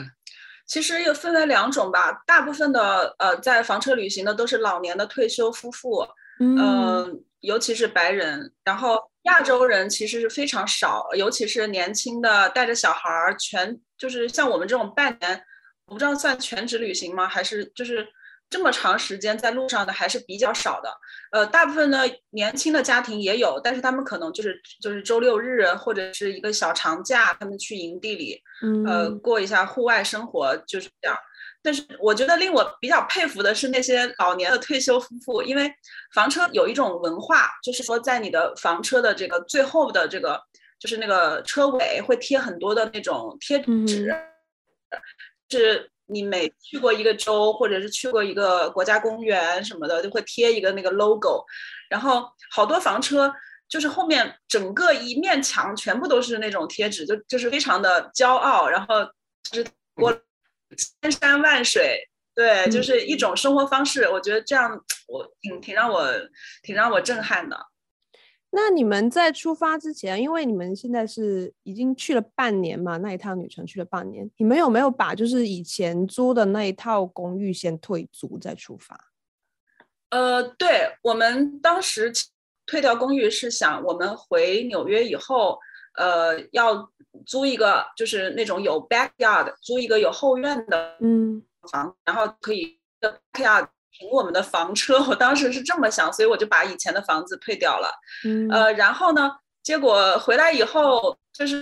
[0.68, 6.06] 其实又分为两种吧，大部分的呃在房车旅行的都是老年的退休夫妇，
[6.38, 15.42] 嗯、呃，尤其是白人，然后亚洲人其实是非常少，尤其是年轻的带着小孩儿，全就是像我们这种半年。
[15.88, 17.26] 我不知道算全职旅行吗？
[17.26, 18.06] 还是就是
[18.50, 20.90] 这么长时间在路上的还是比较少的。
[21.32, 28.42] 呃，大部分呢年轻的家庭也有，但是他们可能就是就是周六日或者是一个小长假，他们去营地里，
[28.86, 31.16] 呃，过一下户外生活就是这样。
[31.60, 35.70] 但是我觉得令我比较佩服的是那些老年的退休夫妇，因为
[36.14, 40.40] 房车有一种文化，就是说在你的房车的这个最后的这个
[40.78, 44.10] 就是那个车尾会贴很多的那种贴纸。
[44.10, 44.22] 嗯
[45.50, 51.44] 是你每去过一个州，或者是去过一个国家公园什么的，就会贴一个那个 logo，
[51.90, 53.32] 然后好多房车
[53.68, 59.04] 就是后面整个一面墙全部都是那种贴纸，就就是非常的骄傲，然后
[59.50, 60.12] 就是过
[61.02, 64.08] 千山万水，对，就是一种生活方式。
[64.08, 64.70] 我觉得这样
[65.06, 66.10] 我挺挺让我
[66.62, 67.58] 挺让我震撼的。
[68.50, 78.98] 那你们在出发之前，因为你们现在是已经去了半年嘛，那一趟旅程去了半年，你们有没有把就是以前租的那一套公寓先退租再出发？
[80.10, 82.10] 呃，对，我们当时
[82.64, 85.58] 退掉公寓是想，我们回纽约以后，
[85.98, 86.90] 呃，要
[87.26, 93.68] 租一个就是那种有 backyard，租一个有后院的嗯房，嗯然后可以 backyard。
[93.98, 97.90] 停我们的房车，我当时是这么想，所以我就把以前的房子退掉了。
[98.24, 101.60] 嗯，呃，然后呢，结果回来以后，就是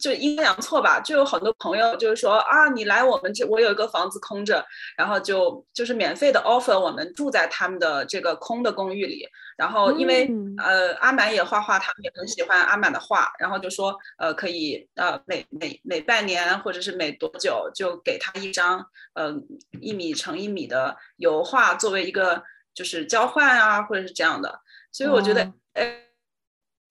[0.00, 4.64] 就阴差阳错吧，就有很多朋友就是说啊，你来我们这，我有一个房子空着，
[4.96, 9.28] 然后就就是免费的 offer 我们住在他们的这个空的公寓里。
[9.58, 19.30] 然后因为、嗯、呃阿满也画画，他们也很喜欢阿满的画，然后就说呃可以呃每每每半年或者是每多久就给他一张呃
[19.78, 24.60] 一米乘一米的油画作为一个就是交换啊，或者是这样的。
[24.90, 25.98] 所以我觉得哎。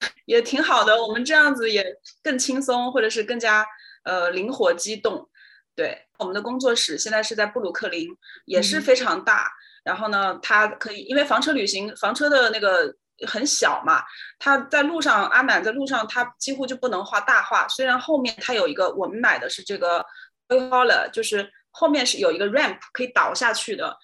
[0.02, 1.84] 嗯 也挺好的，我们这样子也
[2.22, 3.66] 更轻松，或者是更加
[4.04, 5.28] 呃灵活机动。
[5.74, 8.08] 对，我们的工作室现在是在布鲁克林，
[8.44, 9.44] 也是非常大。
[9.44, 12.94] 嗯、然后呢，它可以因为房车旅行，房车的那个
[13.26, 14.02] 很小嘛，
[14.38, 17.66] 它在路上，阿满在路上，他几乎就不能画大画。
[17.68, 20.04] 虽然后面它有一个，我们买的是这个
[21.12, 23.96] 就是后面是有一个 ramp 可以倒下去的。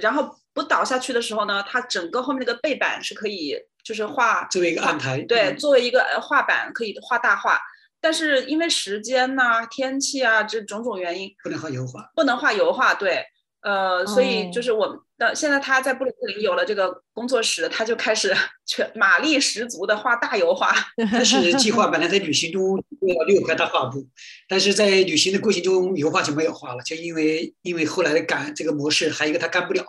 [0.00, 3.56] 然后不倒下去的时候呢，它整个后面那个背板是可以。
[3.86, 7.56] 就是画作为一个案台，对，作为一个画板可以画大画，
[8.00, 13.24] 但是因为时间呐、啊、天气啊这种种原因，不能画油画，不能画油画，对，
[13.60, 20.74] 呃，所以就是我们的现在他在布鲁克林有了这个工作室，他就开始全马力十足的画大油画。
[21.12, 24.04] 但是计划本来在旅行中要六块大画布，
[24.48, 29.84] 但是在旅行的过程中油画就没有画了，就因为因为后来的赶这个模式，还有一个他干不了，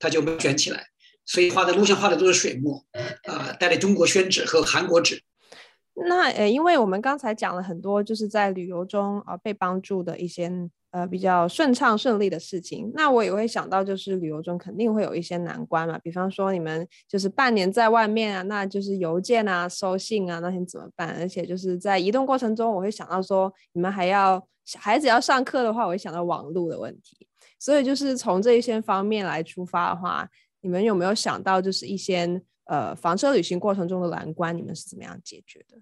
[0.00, 0.84] 他就没有卷起来。
[1.28, 2.82] 所以画的录像画的都是水墨，
[3.26, 5.22] 啊、呃，带着中国宣纸和韩国纸。
[6.08, 10.50] 那呃，因为我们刚才讲了很多，就是在旅游中啊、被帮助的一些
[10.90, 12.90] 呃比较顺畅顺利的事情。
[12.94, 21.14] 那我也会想到，就是旅游中肯定会有一些难关嘛，比方说你们就是半年在外面啊，那就是邮件啊、收信啊那些怎么办？
[21.20, 24.42] 而且就是在移动过程中，我会想到说你们还要
[24.78, 27.26] 孩子要上课的话，我会想到网络的问题。
[27.58, 30.26] 所以就是从这一些方面来出发的话。
[30.60, 35.78] 你们有没有想到，就是一些呃房车旅行过程中的难关，你们是怎么样解决的？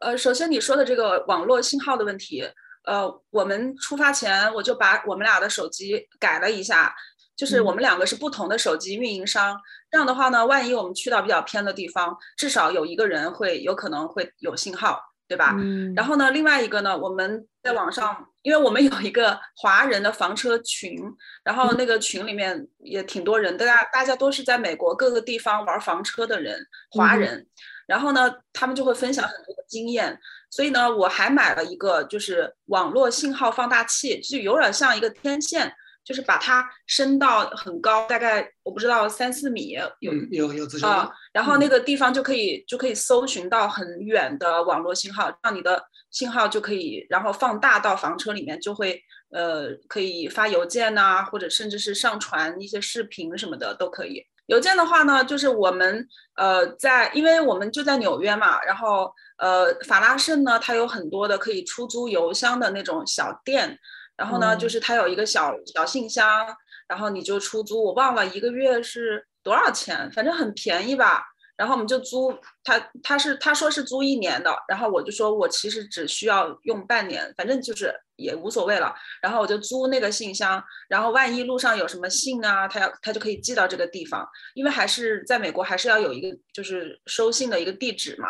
[0.00, 2.44] 呃，首先你说的这个网络信号的问题，
[2.84, 6.94] 呃，我们出发前我就把我们俩的手机改了一下，
[7.34, 15.00] 就是我们两个是不同的手机运营商，嗯、这样的话呢，万一我们去到比较偏的地方，至少有一个人会有可能会有信号。
[15.28, 15.54] 对吧？
[15.58, 20.98] 嗯，然后呢，另外一个呢，我们在网上，因为我们有一个华人的房车群，
[21.44, 26.58] 然后那个群里面也挺多人，大家大家都是在美国各个地方玩房车的人，
[26.90, 27.46] 华人，
[27.86, 30.18] 然后呢，他们就会分享很多的经验，
[30.50, 35.72] 所以呢，我还买了一个就是网络信号放大器，就有点像一个天线。
[36.08, 48.98] 就是把它升到很高，大概我不知道三四米有有有啊，然后那个地方就可以、嗯、就可以搜寻到很远的网络信号，让你的信号就可以然后放大到房车里面，就会
[49.32, 54.24] 呃可以发邮件呐、啊，或者甚至是上传一些视频什么的都可以。
[54.46, 63.78] 邮件的话呢，就是我们呃在因为我们就在纽约嘛，然后呃法拉盛呢，它有很多的可以出租邮箱的那种小店。
[64.18, 66.46] 然后呢，就是它有一个小小信箱，
[66.88, 71.22] 然后你就出租，我忘了一个月是多少钱，反正很便宜吧。
[71.56, 78.94] 然后我们就租，他他是他说是租一年的，然后我就说我其实只需要用半年，反正就是也无所谓了。
[79.22, 88.28] 然后我就租那个信箱，然后万一路上有什么信啊，他要他就可以寄到这个地方，因为还是在美国还是要有一个就是收信的一个地址嘛。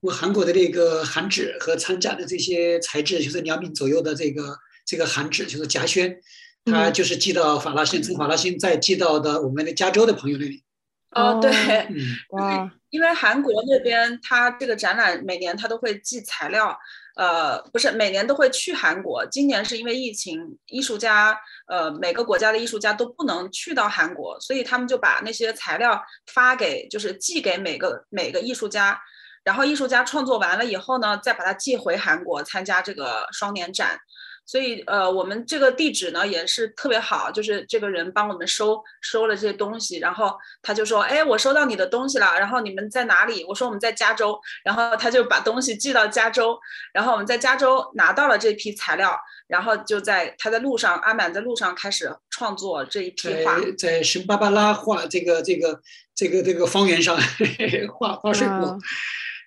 [0.00, 4.54] 我韩国的那个韩纸和参加的这些材质就是两米左右的这个。
[4.84, 6.20] 这个韩纸就是夹宣，
[6.64, 10.62] 它就是寄到法拉盛，从法拉盛再寄到的我们的加州的朋友那里。
[11.10, 11.48] 哦，对，
[11.90, 11.96] 嗯，
[12.30, 16.76] 哇，因为韩国那边他这个展览每年他都会寄材料，
[17.14, 29.00] 呃，不是每年都会去韩国，今年是因为疫情，艺术家，呃，每个国家的艺术家都不能去到韩国，所以他们就把那些材料发给，就是寄给每个每个艺术家，
[29.44, 33.96] 然后艺术家创作完了以后呢，再把它寄回韩国参加这个双年展。
[34.46, 43.42] 所以，呃，我们这个地址呢也是特别好，就是这个人帮我们收收了这些东西，然后他就说，哎，我收到你的东西了，然后你们在哪里？
[43.44, 46.58] 我说我们在加州，然后他就把东西寄到加州，
[46.92, 55.80] 然后我们在加州拿到了这批材料，然后就在他在路上，阿满在路上开始创作这一批画，在圣巴巴拉画这个这个
[56.14, 57.16] 这个这个方圆上
[57.98, 58.78] 画画水墨，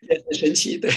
[0.10, 0.92] 也很神奇，对，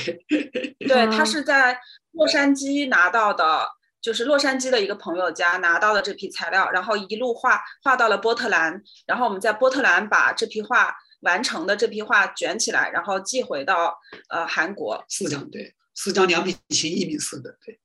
[0.88, 1.78] 对，他是在
[2.12, 3.68] 洛杉矶拿到的。
[4.00, 15.04] 就是洛杉矶的一个朋友家拿到了这批材料，然后一路画画到了波特兰，然后我们在波特兰把这批画完成的这批画卷起来，然后寄回到呃韩国。
[15.08, 17.78] 四张对，四张两米七一米四的对。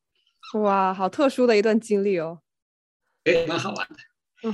[0.62, 2.40] 哇，好特殊的一段经历哦。
[3.26, 3.96] 诶，蛮好玩的。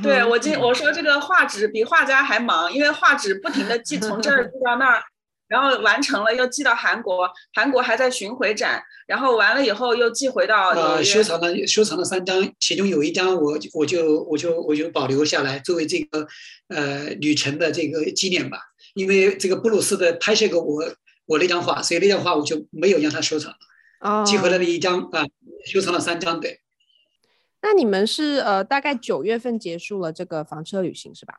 [0.01, 5.03] 对我今我说这个画纸比画家还忙，因为画纸不停的寄从这儿寄到那儿。
[5.51, 16.25] 然后完成了又寄到韩国，韩国还在巡回展，然后完了以后又寄回到呃收藏了收藏了三张，其中有一张我我就我就我就保留下来作为这个
[16.69, 18.59] 呃旅程的这个纪念吧，
[18.93, 20.85] 因为这个布鲁斯的拍摄过我
[21.25, 23.57] 我那张画，所以那张画我就没有让他收藏了，
[23.99, 25.25] 哦，寄回来了一张啊，
[25.65, 26.61] 收藏了三张，对。
[27.61, 31.35] 那你们是呃大概九月份结束了这个房车旅行是吧？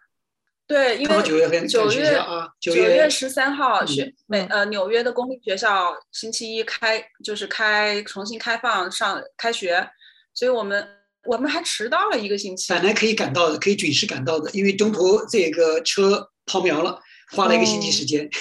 [0.67, 2.19] 对，因为九月份九月
[2.61, 9.91] 九月十三号学美呃纽约的公立学校星期一开就是开重新开放上开学，
[10.33, 10.89] 所以我们
[11.25, 12.73] 我们还迟到了一个星期。
[12.73, 16.99] 本来可以赶到的，可以准时赶到的，因为中途这个车抛锚了，
[17.33, 18.29] 花了一个星期时间。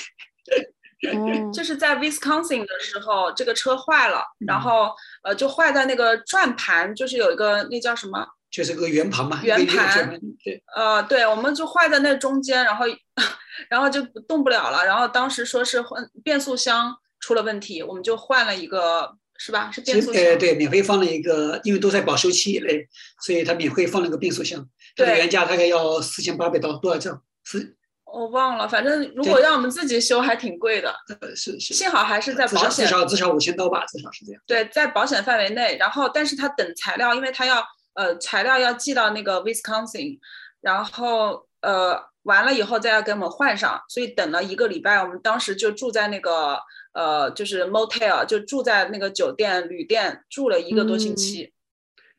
[1.12, 4.92] 哦、就是在 Wisconsin 的时候，这个车坏了，然后
[5.24, 8.24] 呃就坏在那个转盘，就是有一个那叫什么？
[8.52, 12.86] 就是个圆盘嘛，圆盘，对，呃，对，我们就坏在那中间，然后，
[13.70, 14.86] 然后就动不了了。
[14.86, 19.72] 然后当时说是换变速箱出了问题，我们就换了一个，是吧？
[19.72, 20.22] 是变速箱。
[20.22, 22.86] 呃，对，免费放了一个，因为都在保修期内，
[23.22, 24.68] 所以他免费放了个变速箱。
[24.98, 27.10] 对，原价大概要四千八百刀，多少钱？
[27.46, 27.78] 四？
[28.04, 30.94] 我忘了，反正如果让我们自己修，还挺贵的。
[31.22, 31.74] 呃，是是。
[31.74, 34.42] 幸好还是在保险，至少至少五千刀吧，至少是这样。
[34.46, 35.78] 对，在保险范围内。
[35.80, 37.66] 然后，但是他等材料，因为他要。
[37.94, 40.20] 呃，材料要寄到那个 Wisconsin，
[40.62, 45.04] 然后呃完了以后再要给我们换上，所以等了一个礼拜。
[45.04, 46.60] 我们当时就住在那个
[46.94, 51.52] 呃，就是 motel，就住在那个酒店旅店住了一个多星期。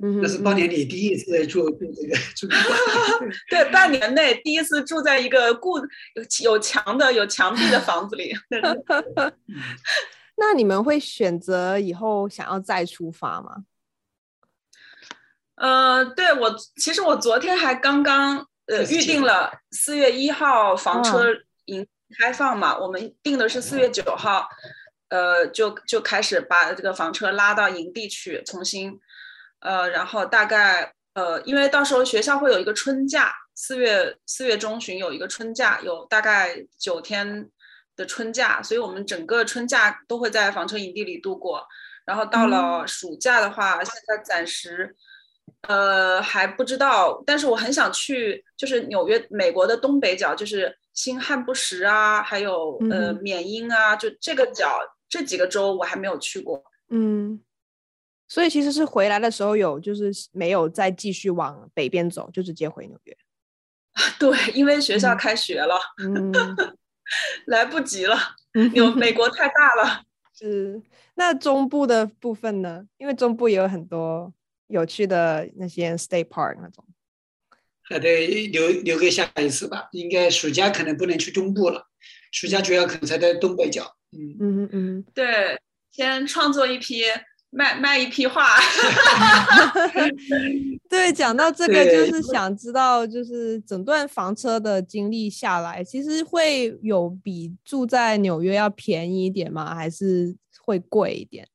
[0.05, 2.49] 嗯，那是八年里第一次住住这个住。
[3.49, 8.35] 对，半年内第一次住在一个固有有墙的有墙壁的房子里。
[10.37, 13.65] 那你们会选择以后想要再出发吗？
[15.57, 21.27] 呃，对我其实我昨天还刚刚呃预定了四月一号房车
[21.67, 21.87] 营
[22.19, 24.49] 开放嘛，我们定的是四月九号，
[25.11, 28.99] 呃，就就开始把这个房车拉到营地去重新，
[29.61, 37.49] 呃，然后大概呃，因为到时候学校会有一个春假，四月四月中旬有一个春假，有大概九天
[37.95, 41.65] 的春假，所以我们整个春假都会在房车营地里度过，
[42.07, 44.97] 然后到了暑假的话，嗯、现在暂时。
[45.68, 56.64] 呃，还不知道，但是我很想去，就是纽约，美国的东北角，就是新罕布什啊，还有呃，缅因啊，就这个角这几个州我还没有去过。
[56.90, 57.40] 嗯，
[58.26, 63.16] 所以其实是回来的时候有，就是没有再继续往北边走，就直接回纽约。
[64.18, 66.33] 对，因为学校开学了，嗯，
[67.46, 68.16] 来不及了，
[68.74, 70.02] 有美国太大了。
[70.35, 70.83] 是，
[71.14, 72.85] 那中部的部分呢？
[72.98, 74.33] 因为中部也有很多。
[74.73, 76.83] 有趣的那些 state park 那种，
[77.83, 79.89] 还得留留给下一次吧。
[79.93, 81.89] 应该暑假可能不能去中部了，
[82.31, 83.95] 暑假主要可能才在东北角。
[84.13, 87.03] 嗯嗯嗯，对，先创作一批，
[87.51, 88.49] 卖卖一批画。
[90.89, 99.75] 对，讲到这个，就是想知道，就是整段房车的经历下来，其实会有比住在纽约要便宜一点吗？
[99.75, 101.47] 还是会贵一点？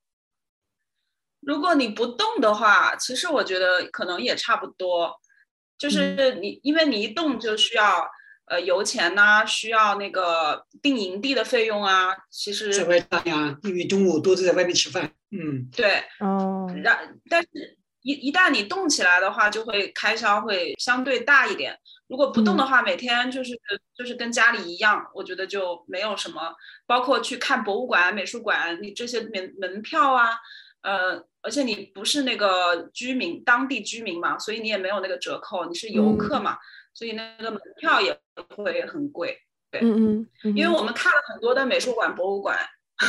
[1.47, 5.15] 如果你不动的话，其实我觉得可能也差不多。
[5.77, 8.05] 就是你，嗯、因为你一动就需要
[8.47, 12.13] 呃油钱呐、啊，需要那个定营地的费用啊。
[12.29, 15.09] 其实在外大呀，因为中午都是在外面吃饭。
[15.31, 16.03] 嗯，对。
[16.19, 16.69] 哦。
[16.83, 17.47] 然，但是
[18.01, 21.79] 一一旦你动起来的话，就会开销会相对大一点。
[22.09, 23.57] 如果不动的话，嗯、每天就是
[23.97, 26.53] 就是跟家里一样，我觉得就没有什么。
[26.85, 30.31] 包括去看博物馆、美术馆，你这些门门票啊。
[30.83, 36.59] 呃，而且你不是那个居民，当地居民嘛，所以你也没有那个折扣，你是游客嘛，嗯、
[36.93, 38.19] 所以那个门票也
[38.57, 39.39] 会很贵。
[39.71, 42.59] 对，嗯嗯，因为我们看了很多的美术馆、博物馆，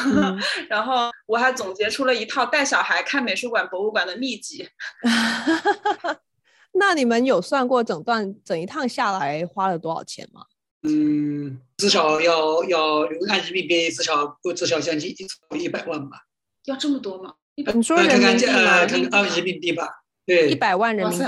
[0.07, 0.39] 嗯、
[0.71, 4.69] 然后我还总结出了一套带小孩看美术馆、博物馆的秘籍。
[6.75, 10.45] 那你们有算过整段整一趟下来花了多少钱吗？
[10.83, 15.13] 嗯，至少要要按人民币至少至少将近
[15.59, 16.19] 一百万吧。
[16.67, 17.35] 要这么多吗？
[17.67, 18.87] 你说人民币吗？
[18.87, 19.89] 看看人民币吧，
[20.25, 21.25] 对，一百万人民币，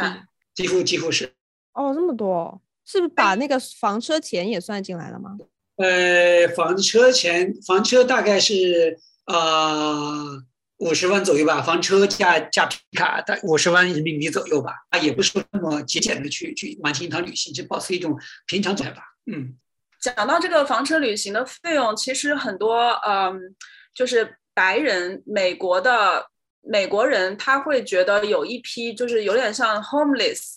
[0.55, 1.33] 几乎几乎是。
[1.73, 5.37] 哦，这么多，是不是把那个房车钱也算进来了吗？
[5.77, 10.41] 呃，房车钱，房车大概是呃
[10.79, 14.73] 五十万左右吧，房车加加皮卡大概五十万人民币左右吧。
[14.91, 18.17] 啊，也不是说那么节俭的去去完成一趟旅行，就保持一种
[18.47, 19.03] 平常状态吧。
[19.27, 19.57] 嗯，
[20.01, 23.55] 讲到这个房车旅行的费用，其实很多，嗯，
[23.93, 24.37] 就是。
[24.61, 26.27] 白人，美国的
[26.61, 30.57] 美国人，他会觉得有一批就是有点像 homeless，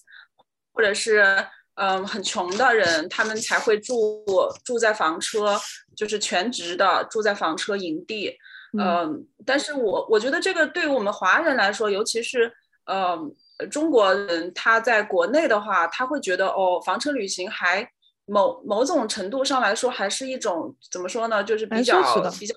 [0.74, 1.24] 或者是
[1.76, 4.26] 嗯很穷的人，他们才会住
[4.66, 5.58] 住在房车。
[5.96, 8.36] 就是全职的住在房车营地，
[8.76, 9.10] 嗯、呃，
[9.46, 12.52] 但是我我觉得这个对于我们华人来说，尤其是
[12.88, 13.16] 呃
[13.70, 17.88] 中国人，他在国内的话，他会觉得哦，房车旅行还
[18.26, 22.02] 某某种程度上来说，还是一种怎么说呢，就是比较
[22.40, 22.56] 比较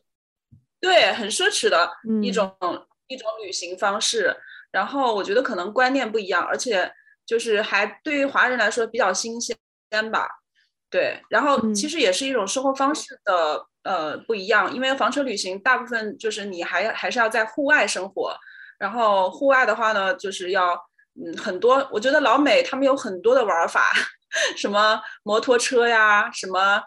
[0.80, 1.90] 对，很奢侈的
[2.22, 4.36] 一种、嗯、一种旅行方式。
[4.70, 6.92] 然后我觉得可能观念不一样，而且
[7.24, 9.56] 就是还对于华人来说比较新鲜
[10.10, 10.28] 吧。
[10.90, 18.36] 对，然后其实也是一种生活方式的、嗯、呃不一样，因为房车旅行大部分就是你还还是要在户外生活，
[18.78, 20.74] 然后户外的话呢，就是要
[21.14, 23.90] 嗯很多，我觉得老美他们有很多的玩法，
[24.56, 26.82] 什么摩托车呀，什么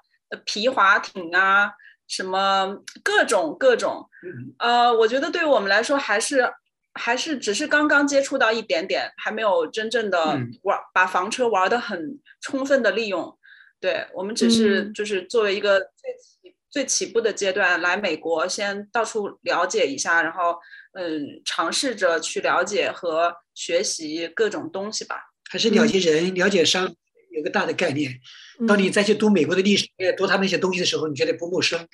[0.45, 1.71] 皮划艇啊，
[2.09, 4.09] 什么各种各种，
[4.57, 6.51] 呃，我觉得对于我们来说还是
[6.93, 10.25] 还是只是刚刚接触到一点点，还没有真正的
[10.63, 13.37] 玩、嗯、把房车玩的很充分的利用。
[13.79, 20.57] 对，我们只是就是作为一个最起、嗯、最起步的阶段来美国，先到处了解一下，然后
[20.93, 25.29] 嗯，尝试着去了解和学习各种东西吧。
[25.49, 26.93] 还是了解人、嗯、了解商，
[27.31, 28.19] 有个大的概念。
[28.67, 31.87] 当你再去读美国的历史，读他们一些东西的时候，你觉得不陌生。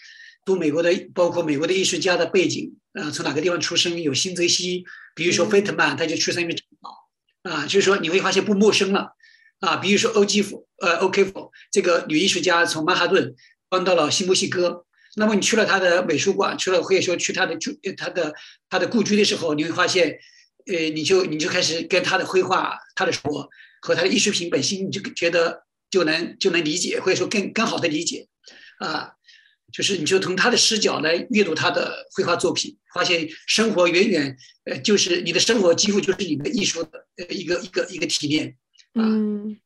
[0.46, 4.84] 读美国的，包括美国的艺术家的背景，啊，从哪个地方出生，有新泽西，
[5.16, 9.16] 比如说费特曼，他就出生于长岛，啊，就是说你会发现不陌生了。
[9.62, 13.34] 啊，比如说欧基夫，呃，欧基夫这个女艺术家从曼哈顿
[13.70, 14.86] 搬到了新墨西哥。
[15.16, 18.34] 那么你去了她的美术馆，去了可以说去她的住，她的
[18.70, 20.20] 她的故居的时候，你会发现，
[20.68, 23.50] 呃，你就你就开始跟她的绘画、她的生活
[23.86, 28.28] 和他的艺术品本身，你就觉得就能就能理解，或者说更更好的理解，
[28.80, 29.14] 啊，
[29.72, 38.58] 就是你就从他的视角来阅读他的绘画作品，发现生活远远，呃，就是你的生活几乎就是你的艺术的呃一个一个一个体验。
[38.96, 39.60] 嗯，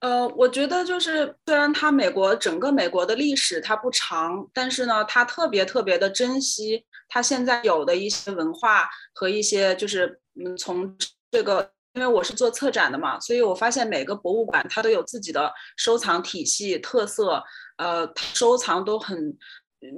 [0.00, 10.96] 呃，我觉得就是虽然他美国整个美国的历史它不长，但是呢，他特别特别的珍惜他现在有的一些文化和一些就是嗯，从
[11.30, 17.42] 这个，因为我是做策展的嘛，所以我发现每个博物馆它都有自己的收藏体系特色，
[17.76, 19.36] 呃，收藏都很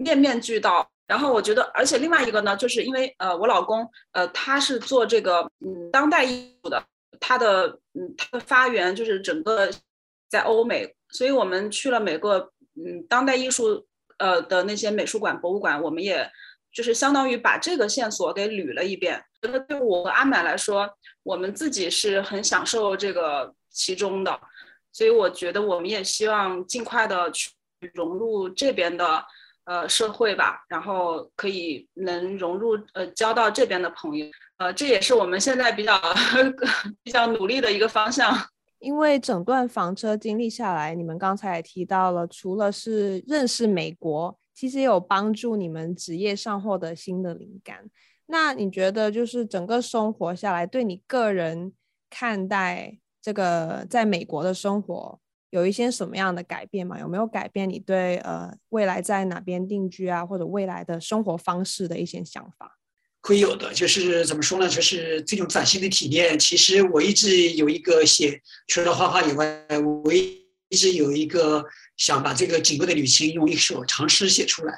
[0.03, 0.89] 面面俱到。
[1.07, 6.83] 然后我觉得，而且另外一个呢，就是因为呃，我老公呃，他是做这个嗯当代艺术的。
[7.21, 9.71] 他的嗯，他的发源就是整个
[10.29, 13.87] 在欧美，所以我们去了每个嗯当代艺术
[14.19, 16.29] 呃的那些美术馆、博物馆，我们也
[16.73, 19.23] 就是相当于把这个线索给捋了一遍。
[19.41, 20.89] 觉得对我和阿满来说，
[21.23, 24.41] 我们自己是很享受这个其中的，
[24.93, 27.51] 所以我觉得我们也希望尽快的去
[27.95, 29.25] 融入这边的
[29.65, 34.27] 呃社会吧，然后可以能融入呃交到这边的朋友。
[34.59, 36.01] 呃，这也是我们现在比较
[37.03, 38.33] 比较努力的一个方向。
[38.79, 47.91] 因为整段房车经历下来，你们刚才也提到了，除了是认识美国，其实也有帮助你们职业上获得新的灵感。
[48.27, 51.73] 那你觉得，就是整个生活下来，对你个人
[52.09, 56.99] 看待这个在美国的生活，有一些什么样的改变吗？
[56.99, 62.79] 有没有改变你对呃未来在哪边定居啊，或者未来的生活方式的一些想法？
[63.21, 64.69] 会有的，就是怎么说呢？
[64.69, 66.39] 就是这种崭新的体验。
[66.39, 69.67] 其实我一直有一个写，除了画画以外，
[70.05, 70.13] 我
[70.77, 71.65] 直有一个
[71.97, 74.73] 想把这个整个的旅行用一首长诗写出来。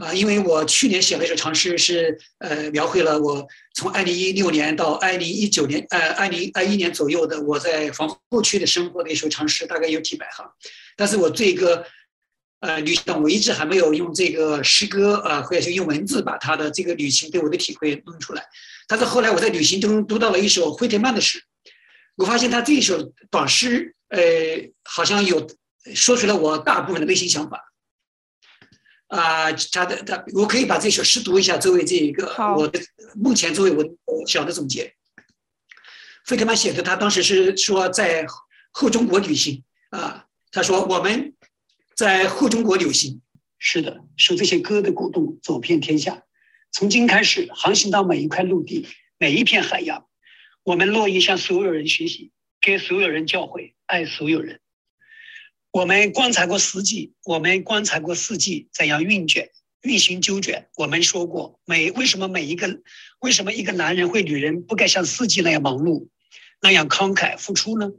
[0.00, 10.44] 啊，因为我去年写了一首长诗，是呃描绘了我从二零一六年到二零一九年，呃二零二一年左右的我在防护区的生活的一首长诗，大概有几百行。
[10.96, 11.84] 但是我这个。
[12.60, 18.42] 呃，旅行我一直还没有用这个诗歌啊、呃，或者是用文字把他的这个旅行对我的体会弄出来。
[18.88, 21.44] 但是后来我在旅行中读到了一首惠特曼的诗，
[22.16, 25.46] 我发现他这一首短诗，呃，好像有
[25.94, 27.72] 说出了我大部分的内心想法。
[29.08, 32.80] 啊、呃，他的他，我可以把这首诗读一下，作为这一个我的
[33.14, 34.94] 目前作为我小的总结。
[36.26, 38.26] 费特曼写的，他当时是说在
[38.70, 41.34] 后中国旅行啊、呃，他说我们。
[41.96, 43.22] 在后中国旅行，
[43.56, 46.24] 是的，受这些歌的鼓动，走遍天下。
[46.72, 50.04] 从今开始，航行到每一块陆地，每一片海洋。
[50.64, 54.60] 我们乐意向所有人学习，给所有人教诲，爱所有人。
[55.72, 59.48] 我们观察过四季，我们观察过四季怎样运转、
[59.82, 60.68] 运行、周转。
[60.76, 62.80] 我们说过，每为什么每一个，
[63.20, 66.08] 为什么一个男人或女人不该像四季那样忙碌，
[66.60, 67.90] 那样慷慨付出呢？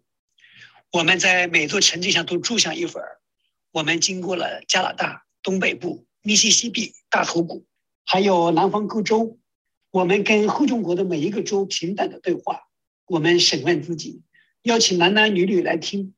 [0.92, 3.20] 我们在每座城镇上都住上一会儿。
[3.72, 7.66] 我们经过了加拿大东北部、密西西比大河谷，
[8.06, 9.38] 还有南方各州。
[9.92, 12.62] 我们跟后中国的每一个州平等的对话。
[13.08, 14.22] 我们审问自己，
[14.66, 16.16] 邀请男男女女来听。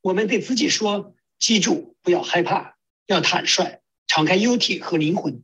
[0.00, 5.42] 我们对自己说：记住，不要害怕，要坦率，敞开幽体和灵魂。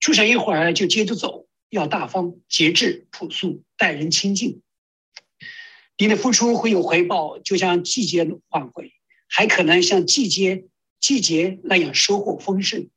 [0.00, 4.60] 出场一会儿就接着走，要大方、节制、朴素，待人亲近。
[5.96, 8.92] 你的付出会有回报，就像季节换回，
[9.28, 10.66] 还可能像季节
[11.00, 12.90] 季节那样收获丰盛。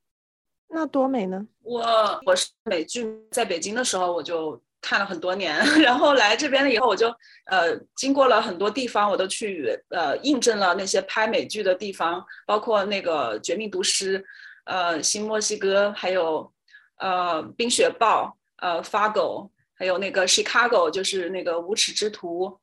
[0.68, 1.47] 那多美呢？
[1.62, 7.07] 我我是美剧在北京的时候我就看了很多年， 然后来这边了以后我就
[7.45, 14.19] 呃经过了很多地方，我都去呃印证了那些拍美剧的地方，包括那个《绝命毒师》、
[14.65, 16.51] 呃新墨西哥，还有
[16.97, 22.59] 呃冰雪暴、呃 Fargo，还有那个 Chicago，就是那个无耻之徒，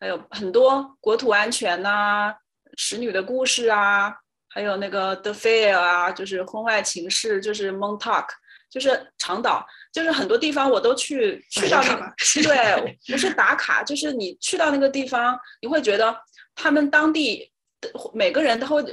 [0.00, 2.34] 还有很多国土安全呐、
[2.76, 4.14] 使女的故事啊。
[4.50, 8.26] 还有那个 The Fair 啊，就是婚外情事，就是 Montauk，
[8.70, 12.12] 就是长岛，就是很多地方我都去去到那个，
[12.42, 16.14] 对，不是打卡，就是你去到那个地方，你会觉得
[16.54, 17.50] 他们当地
[18.12, 18.84] 每个人都会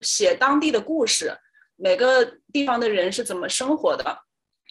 [0.00, 1.36] 写当地的故事，
[1.76, 4.18] 每个地方的人是怎么生活的，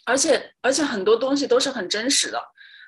[0.06, 2.42] 而且而且很多东西都是很真实的，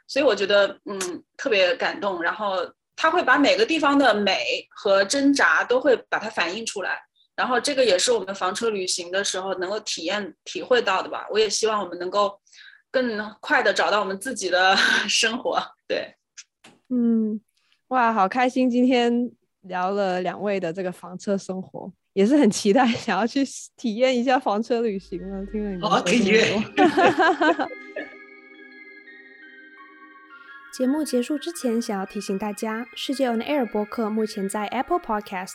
[0.07, 2.59] 所以我觉得嗯特别感动，然后
[2.97, 7.03] 他会把每个地方的美和挣扎都会把它反映出来。
[7.41, 11.27] 然后这个也是我们房车旅行的时候能够体验、体会到的吧。
[11.31, 12.39] 我也希望我们能够
[12.91, 14.77] 更快的找到我们自己的
[15.09, 15.59] 生活。
[15.89, 16.15] 对，
[16.91, 17.41] 嗯，
[17.89, 18.69] 哇，好开心！
[18.69, 19.33] 今天
[19.63, 23.43] 聊了两位的这个房车生活，也是很期待 想要去
[23.75, 25.47] 体验一下房车旅行了。
[25.47, 26.63] 听了你们说，体验。
[30.77, 35.55] 节目结束之前，想要提醒大家，世界 On Air 播客目前在 Apple Podcast、